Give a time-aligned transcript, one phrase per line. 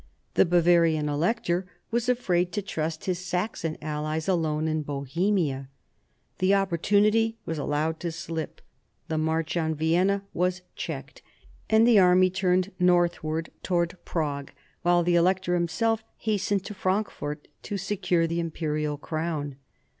[0.33, 5.69] The Bavarian Elector was afraid to trust his Saxon allies alone in Bohemia.
[6.39, 8.61] The opportunity was allowed to slip,
[9.09, 11.21] the march on Vienna was checked;
[11.69, 14.49] and the army turned northward towards Prague,
[14.81, 19.55] while the Elector himself hastened to Frankfort to secure the Imperial crown.